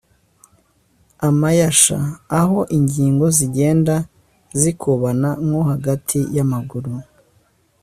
amayasha: 1.27 1.97
aho 2.39 2.59
ingingo 2.77 3.25
zigenda 3.37 3.95
zikubana 4.59 5.29
nko 5.45 5.61
hagati 5.71 6.19
y’amaguru 6.35 6.91